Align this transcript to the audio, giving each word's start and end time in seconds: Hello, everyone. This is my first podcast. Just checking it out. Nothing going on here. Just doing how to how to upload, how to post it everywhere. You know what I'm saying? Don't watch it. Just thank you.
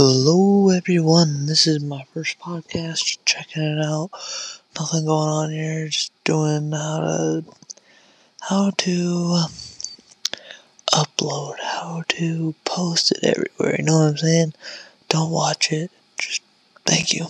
Hello, 0.00 0.70
everyone. 0.70 1.46
This 1.46 1.66
is 1.66 1.82
my 1.82 2.04
first 2.14 2.38
podcast. 2.38 3.04
Just 3.04 3.26
checking 3.26 3.64
it 3.64 3.84
out. 3.84 4.10
Nothing 4.78 5.06
going 5.06 5.28
on 5.28 5.50
here. 5.50 5.88
Just 5.88 6.12
doing 6.22 6.70
how 6.70 7.00
to 7.00 7.44
how 8.42 8.70
to 8.70 9.42
upload, 10.94 11.56
how 11.60 12.04
to 12.10 12.54
post 12.64 13.10
it 13.10 13.24
everywhere. 13.24 13.74
You 13.76 13.86
know 13.86 13.98
what 13.98 14.10
I'm 14.10 14.16
saying? 14.18 14.54
Don't 15.08 15.32
watch 15.32 15.72
it. 15.72 15.90
Just 16.16 16.42
thank 16.86 17.12
you. 17.12 17.26